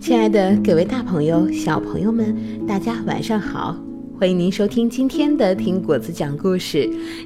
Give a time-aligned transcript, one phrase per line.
[0.00, 2.34] 亲爱的各位大朋友、小朋友们，
[2.66, 3.80] 大家晚上好！
[4.18, 6.78] 欢迎您收听今天的《听果子讲故事》，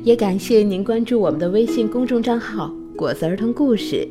[0.03, 4.06] 也感谢您关注我们的微信公众账号“果子儿童故事”。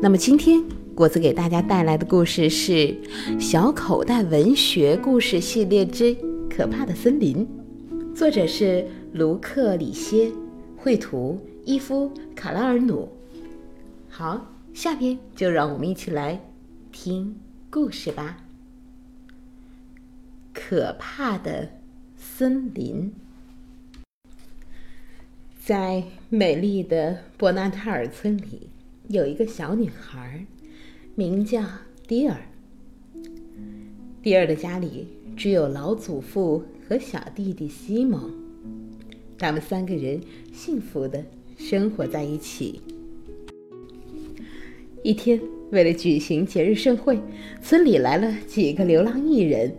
[0.00, 0.62] 那么今天
[0.94, 2.72] 果子给大家带来的故事是
[3.40, 6.16] 《小口袋文学故事系列之
[6.48, 7.44] 可怕的森林》，
[8.14, 10.30] 作者是卢克·里歇，
[10.76, 13.08] 绘图伊夫·卡拉尔努。
[14.08, 16.40] 好，下边就让我们一起来
[16.92, 17.36] 听。
[17.70, 18.44] 故事吧。
[20.52, 21.70] 可怕的
[22.16, 23.12] 森林，
[25.58, 28.68] 在美丽的伯纳泰尔村里，
[29.08, 30.46] 有一个小女孩，
[31.16, 31.64] 名叫
[32.06, 32.40] 迪尔。
[34.22, 38.30] 迪尔的家里只有老祖父和小弟弟西蒙，
[39.36, 40.20] 他们三个人
[40.52, 41.24] 幸福的
[41.56, 42.80] 生活在一起。
[45.02, 45.40] 一天。
[45.70, 47.18] 为了举行节日盛会，
[47.60, 49.74] 村里来了几个流浪艺人，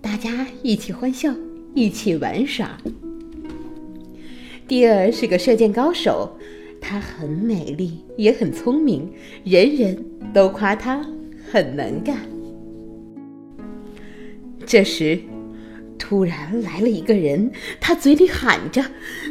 [0.00, 1.34] 大家一起欢笑，
[1.74, 2.78] 一起玩耍。
[4.68, 6.38] 蒂尔是个射箭高手，
[6.80, 9.10] 她很美丽，也很聪明，
[9.42, 11.04] 人人都夸她
[11.50, 12.18] 很能干。
[14.64, 15.18] 这时，
[15.98, 18.84] 突然来了一个人，他嘴里喊着：“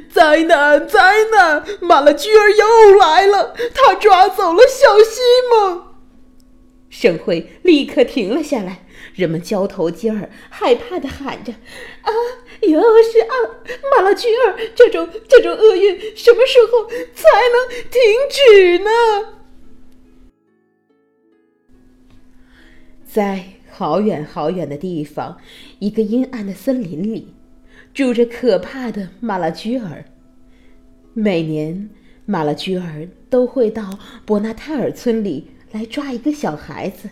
[0.10, 1.64] 灾难，灾难！
[1.82, 5.94] 马拉居尔又来了，他抓走了小西蒙。”
[6.90, 11.52] 盛会立刻停了下来，人们交头接耳，害怕的喊着
[12.04, 12.12] ：“啊，
[12.62, 13.34] 又是啊，
[13.96, 14.56] 马拉居尔！
[14.76, 18.90] 这种这种厄运什么时候才能停止呢？”
[23.06, 25.38] 在好远好远的地方，
[25.80, 27.34] 一个阴暗的森林里，
[27.94, 30.06] 住着可怕的马拉居尔。
[31.14, 31.90] 每年，
[32.26, 35.48] 马拉居尔都会到伯纳泰尔村里。
[35.74, 37.10] 来抓一个小孩子，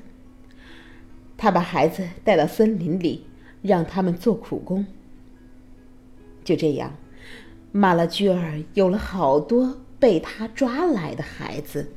[1.35, 3.25] 他把孩子带到森林里，
[3.63, 4.85] 让他们做苦工。
[6.43, 6.95] 就这样，
[7.71, 11.91] 马拉居尔有了好多被他抓来的孩子。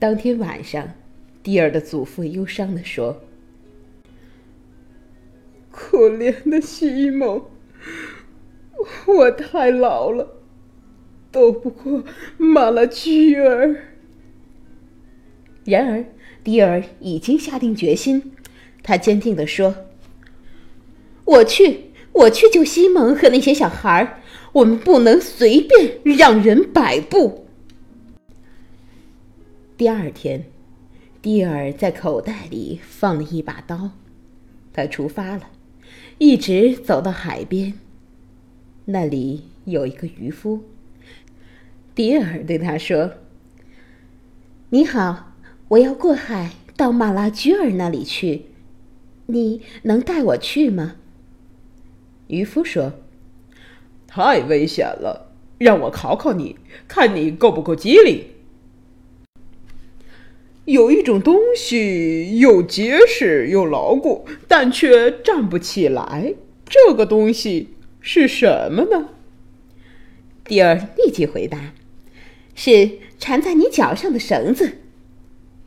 [0.00, 0.88] 当天晚上，
[1.46, 3.22] 蒂尔的祖父忧伤地说
[5.70, 7.40] ：“可怜的西蒙，
[9.06, 10.40] 我太老了，
[11.30, 12.02] 斗不过
[12.36, 13.76] 马拉居尔。”
[15.62, 16.04] 然而，
[16.42, 18.32] 迪尔已经下定决心。
[18.82, 19.86] 他坚定地说
[21.26, 24.18] ：“我去，我去救西蒙和那些小孩儿。
[24.52, 27.46] 我们不能随便让人摆布。”
[29.78, 30.46] 第二天，
[31.26, 33.90] 迪尔在口袋里放了一把刀，
[34.72, 35.50] 他出发了，
[36.18, 37.74] 一直走到海边。
[38.84, 40.62] 那里有一个渔夫。
[41.96, 43.14] 迪尔对他说
[44.70, 45.32] ：“你好。”
[45.66, 48.42] 我要过海到马拉居尔那里去，
[49.26, 50.94] 你能带我去吗？
[52.28, 52.92] 渔夫说
[54.06, 58.26] ：“太危险了，让我考考你，看你够不够机灵。
[60.66, 66.34] 有一种东西又结实又牢固，但却站不起来，
[66.68, 69.08] 这个东西是什么呢？”
[70.44, 71.72] 迪尔立即回答
[72.54, 74.78] ：“是缠在你脚上的绳子。”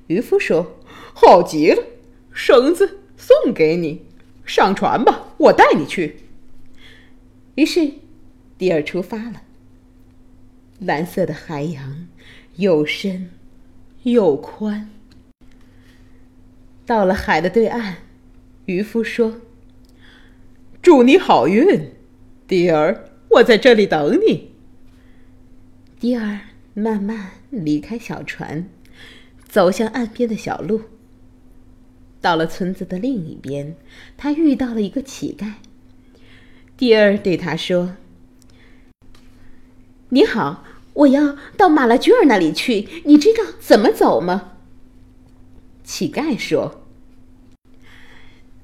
[0.08, 0.80] 渔夫说
[1.14, 1.84] ：“好极了，
[2.32, 4.02] 绳子送给你，
[4.46, 6.18] 上船吧，我带你去。”
[7.56, 7.92] 于是，
[8.58, 9.44] 迪尔出发了。
[10.80, 12.08] 蓝色的海洋
[12.56, 13.30] 又深
[14.04, 14.90] 又宽。
[16.86, 17.98] 到了海的对岸，
[18.66, 19.42] 渔夫说
[20.82, 21.92] ：“祝你好运，
[22.48, 24.52] 迪儿，我在这里等你。”
[26.00, 26.40] 迪儿
[26.74, 28.70] 慢慢离开小船。
[29.48, 30.82] 走向岸边的小路。
[32.22, 33.76] 到了村子的另一边，
[34.16, 35.54] 他遇到了一个乞丐。
[36.78, 37.96] 迪儿对他说
[40.10, 40.64] ：“你好，
[40.94, 44.54] 我要到马拉居尔那里去，你知道怎么走吗？”
[45.84, 46.84] 乞丐说：“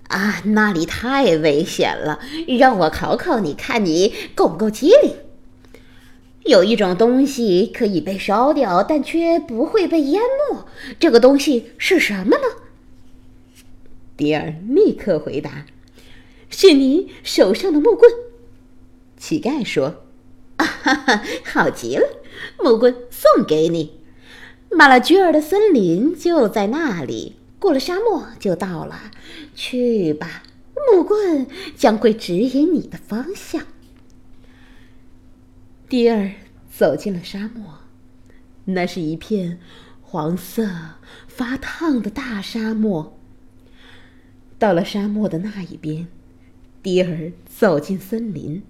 [0.10, 2.20] 啊，那里太危险了，
[2.60, 5.16] 让我考考你，看你够不够机灵。”
[6.46, 10.64] 有一种东西可以被烧掉，但却不会被淹没。
[11.00, 12.44] 这个东西是什么呢？
[14.16, 15.66] 迪尔立刻回答
[16.52, 18.12] ：“是你手上的木棍。”
[19.18, 20.06] 乞丐说
[20.58, 22.08] ：“啊哈哈，好极了，
[22.60, 24.00] 木棍送给你。
[24.72, 29.12] 马拉居尔的森林就在那里，过了沙漠就到了。
[29.54, 30.44] 去吧，
[30.92, 33.64] 木棍将会指引你的方向。”
[35.88, 36.32] 迪尔
[36.70, 37.80] 走进了沙漠。
[38.68, 39.60] 那是一片
[40.02, 40.68] 黄色、
[41.28, 43.16] 发烫的大沙漠。
[44.58, 46.08] 到了沙漠的那一边，
[46.82, 48.64] 迪尔走进森林，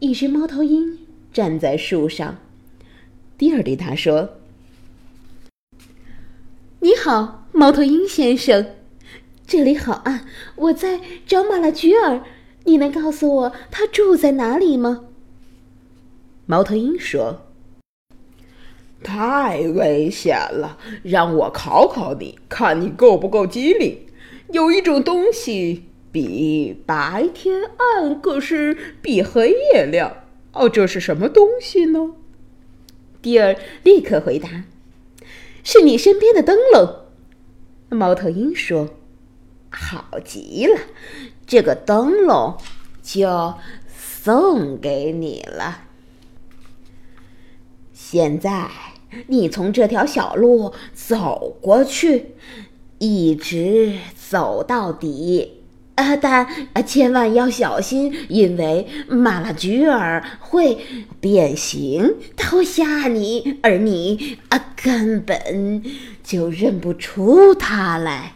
[0.00, 0.98] 一只猫头鹰
[1.30, 2.38] 站在树上。
[3.36, 4.38] 迪尔对他说
[6.80, 8.76] ：“你好，猫头鹰先生，
[9.46, 10.26] 这里好暗，
[10.56, 12.22] 我在找马拉菊尔，
[12.64, 15.04] 你能告诉我他住在哪里吗？”
[16.46, 17.42] 猫头鹰说
[19.04, 23.98] ：“太危险了，让我考考你，看你够不够机灵。
[24.50, 30.24] 有一种东西比白天暗，可是比黑夜亮。
[30.52, 32.14] 哦，这是什么东西呢？”
[33.22, 34.64] 迪尔立刻回答
[35.62, 36.96] ：“是你身边的灯笼。”
[37.90, 38.88] 猫头鹰说
[39.70, 40.78] ：“好极了，
[41.46, 42.56] 这个灯笼
[43.02, 43.54] 就
[43.94, 45.84] 送给你了。
[47.92, 48.68] 现在
[49.26, 52.34] 你从这条小路走过去，
[52.98, 55.58] 一直走到底。”
[56.00, 60.78] 啊，但啊千万要小心，因为马拉居尔会
[61.20, 65.82] 变形，他会吓你，而你啊根本
[66.22, 68.32] 就认不出他来。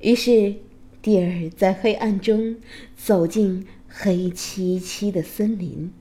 [0.00, 0.56] 于是，
[1.00, 2.56] 蒂尔在黑暗中
[2.96, 5.92] 走进黑漆漆的森林，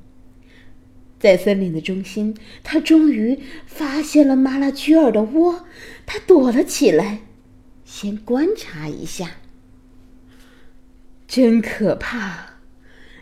[1.19, 5.65] 在森林的中心，他终于发现了马拉居尔的窝，
[6.07, 7.19] 他躲了起来。
[7.87, 9.37] 先观察一下，
[11.25, 12.57] 真可怕！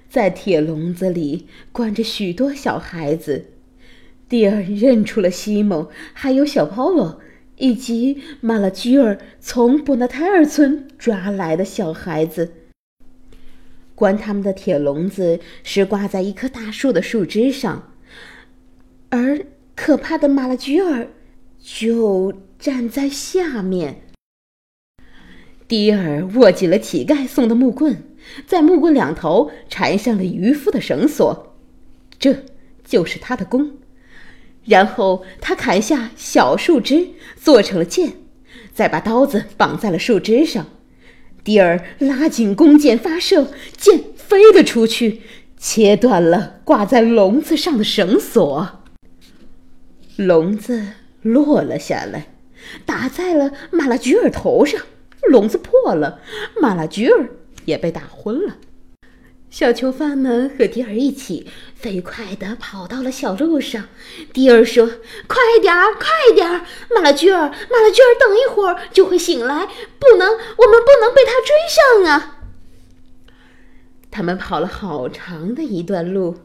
[0.10, 3.52] 在铁笼子里关着许多小孩子。
[4.28, 7.22] 蒂尔认出了西蒙，还有小保罗，
[7.58, 12.52] 以及马拉居尔从布纳泰尔村抓来的小孩子。
[13.94, 17.94] 关他们的铁笼子是挂在一棵大树的树枝上，
[19.10, 19.46] 而
[19.76, 21.08] 可怕的马拉居尔
[21.60, 24.02] 就站在下面。
[25.68, 28.04] 迪尔握紧了乞丐送的木棍，
[28.46, 31.56] 在木棍两头缠上了渔夫的绳索，
[32.20, 32.46] 这
[32.84, 33.72] 就是他的弓。
[34.66, 38.14] 然后他砍下小树枝做成了剑，
[38.74, 40.68] 再把刀子绑在了树枝上。
[41.44, 42.78] 迪尔拉紧弓。
[42.78, 45.22] 箭发射，箭飞了出去，
[45.58, 48.84] 切断了挂在笼子上的绳索。
[50.16, 50.88] 笼子
[51.22, 52.28] 落了下来，
[52.86, 54.82] 打在了马拉菊尔头上。
[55.30, 56.20] 笼子破了，
[56.60, 57.30] 马拉居尔
[57.66, 58.58] 也被打昏了。
[59.50, 63.86] 小囚犯们和迪尔一起飞快地跑到了小路上。
[64.34, 64.86] 迪尔说
[65.28, 66.66] ：“快点儿，快点儿！
[66.94, 69.68] 马拉居尔，马拉居尔，等一会儿就会醒来，
[69.98, 72.42] 不能，我们不能被他追上啊！”
[74.12, 76.36] 他们跑了好长的一段路，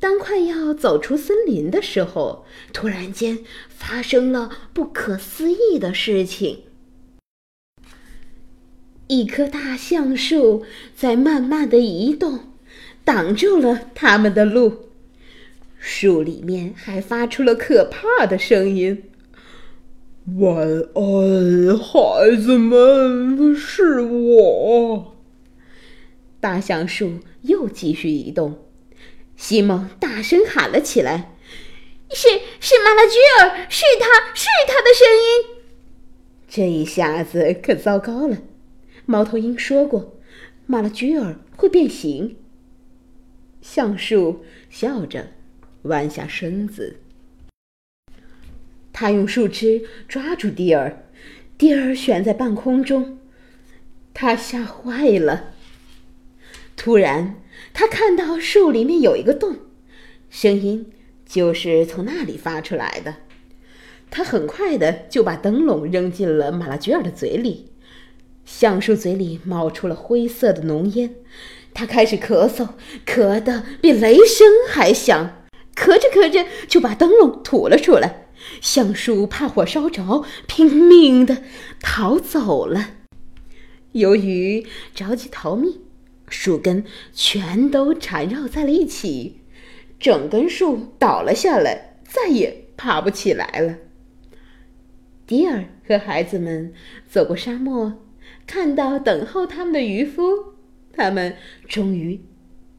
[0.00, 3.38] 当快要走出森林的时候，突然间
[3.68, 6.64] 发生了不可思议的事情。
[9.10, 10.64] 一棵大橡树
[10.94, 12.52] 在慢慢的移动，
[13.04, 14.90] 挡住了他们的路。
[15.80, 19.10] 树里面还发出了可怕的声音
[20.38, 20.56] ：“晚
[20.94, 25.16] 安，孩子们，是我。”
[26.38, 28.60] 大橡树又继续移动。
[29.36, 31.34] 西蒙大声喊了起来
[32.14, 32.28] ：“是
[32.60, 35.62] 是马拉居尔，是他是他的声音！”
[36.48, 38.36] 这一下子可糟糕了。
[39.06, 40.18] 猫头鹰说过，
[40.66, 42.36] 马拉居尔会变形。
[43.60, 45.28] 橡树笑着，
[45.82, 46.96] 弯下身子。
[48.92, 51.04] 他用树枝抓住蒂尔，
[51.56, 53.18] 蒂尔悬在半空中，
[54.12, 55.54] 他吓坏了。
[56.76, 57.42] 突然，
[57.72, 59.56] 他看到树里面有一个洞，
[60.28, 60.92] 声音
[61.26, 63.16] 就是从那里发出来的。
[64.10, 67.69] 他很快的就把灯笼扔进了马拉居尔的嘴里。
[68.52, 71.14] 橡树嘴里冒出了灰色的浓烟，
[71.72, 72.70] 他开始咳嗽，
[73.06, 78.26] 咳得比雷声还响，咳着咳着就把灯笼吐了出来。
[78.60, 81.42] 橡树怕火烧着，拼命的
[81.80, 82.90] 逃走了。
[83.92, 85.80] 由于着急逃命，
[86.28, 89.40] 树根全都缠绕在了一起，
[89.98, 93.76] 整根树倒了下来，再也爬不起来了。
[95.26, 96.74] 迪尔和孩子们
[97.08, 97.94] 走过沙漠。
[98.52, 100.22] 看到等候他们的渔夫，
[100.92, 101.36] 他们
[101.68, 102.18] 终于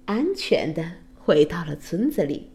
[0.04, 0.84] 安全的
[1.16, 2.50] 回到了村子里。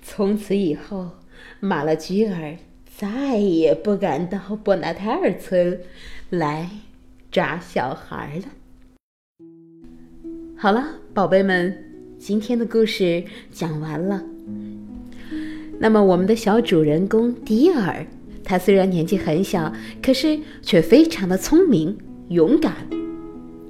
[0.00, 1.10] 从此以后，
[1.58, 2.56] 马勒居尔
[2.96, 5.80] 再也不敢到伯纳泰尔村
[6.30, 6.70] 来
[7.32, 9.44] 抓小孩了。
[10.56, 11.84] 好了，宝贝们，
[12.16, 14.24] 今天的故事讲完了。
[15.80, 18.06] 那么，我们的小主人公迪尔，
[18.46, 21.98] 他虽然年纪很小，可是却非常的聪明、
[22.28, 22.72] 勇敢。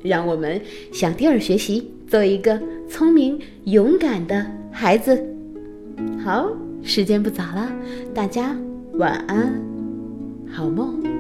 [0.05, 0.61] 让我们
[0.93, 5.21] 向迪尔学习，做一个聪明、勇敢的孩子。
[6.23, 6.49] 好，
[6.83, 7.73] 时间不早了，
[8.15, 8.57] 大家
[8.93, 9.61] 晚安，
[10.53, 11.16] 好梦。